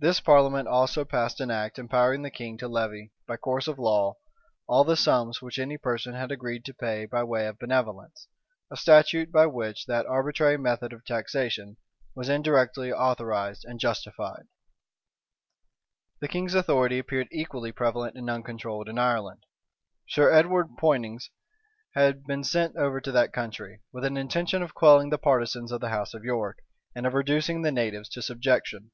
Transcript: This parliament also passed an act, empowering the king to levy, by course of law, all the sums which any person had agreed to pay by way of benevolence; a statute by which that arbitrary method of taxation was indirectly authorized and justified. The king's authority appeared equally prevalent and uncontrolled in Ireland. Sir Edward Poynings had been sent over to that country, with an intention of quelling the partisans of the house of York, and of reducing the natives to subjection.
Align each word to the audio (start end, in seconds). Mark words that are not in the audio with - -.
This 0.00 0.18
parliament 0.18 0.66
also 0.66 1.04
passed 1.04 1.38
an 1.40 1.52
act, 1.52 1.78
empowering 1.78 2.22
the 2.22 2.30
king 2.32 2.58
to 2.58 2.66
levy, 2.66 3.12
by 3.28 3.36
course 3.36 3.68
of 3.68 3.78
law, 3.78 4.16
all 4.66 4.82
the 4.82 4.96
sums 4.96 5.40
which 5.40 5.56
any 5.56 5.78
person 5.78 6.14
had 6.14 6.32
agreed 6.32 6.64
to 6.64 6.74
pay 6.74 7.06
by 7.06 7.22
way 7.22 7.46
of 7.46 7.60
benevolence; 7.60 8.26
a 8.72 8.76
statute 8.76 9.30
by 9.30 9.46
which 9.46 9.86
that 9.86 10.04
arbitrary 10.06 10.56
method 10.58 10.92
of 10.92 11.04
taxation 11.04 11.76
was 12.12 12.28
indirectly 12.28 12.92
authorized 12.92 13.64
and 13.64 13.78
justified. 13.78 14.48
The 16.20 16.26
king's 16.28 16.56
authority 16.56 16.98
appeared 16.98 17.28
equally 17.30 17.70
prevalent 17.70 18.16
and 18.16 18.28
uncontrolled 18.28 18.88
in 18.88 18.98
Ireland. 18.98 19.44
Sir 20.08 20.28
Edward 20.28 20.76
Poynings 20.76 21.30
had 21.94 22.24
been 22.24 22.42
sent 22.42 22.74
over 22.74 23.00
to 23.00 23.12
that 23.12 23.32
country, 23.32 23.80
with 23.92 24.04
an 24.04 24.16
intention 24.16 24.60
of 24.60 24.74
quelling 24.74 25.10
the 25.10 25.18
partisans 25.18 25.70
of 25.70 25.80
the 25.80 25.90
house 25.90 26.14
of 26.14 26.24
York, 26.24 26.58
and 26.96 27.06
of 27.06 27.14
reducing 27.14 27.62
the 27.62 27.70
natives 27.72 28.08
to 28.10 28.22
subjection. 28.22 28.90